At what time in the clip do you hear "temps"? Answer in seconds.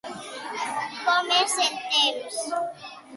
1.91-2.41